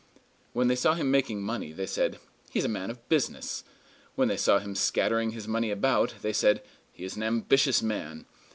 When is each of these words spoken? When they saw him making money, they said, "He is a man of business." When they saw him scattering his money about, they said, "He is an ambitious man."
When 0.53 0.67
they 0.67 0.75
saw 0.75 0.95
him 0.95 1.11
making 1.11 1.43
money, 1.43 1.71
they 1.73 1.85
said, 1.85 2.17
"He 2.49 2.57
is 2.57 2.65
a 2.65 2.67
man 2.67 2.89
of 2.89 3.07
business." 3.07 3.63
When 4.15 4.29
they 4.29 4.35
saw 4.35 4.57
him 4.57 4.73
scattering 4.73 5.29
his 5.29 5.47
money 5.47 5.69
about, 5.69 6.15
they 6.23 6.33
said, 6.33 6.63
"He 6.91 7.03
is 7.03 7.15
an 7.17 7.21
ambitious 7.21 7.83
man." 7.83 8.25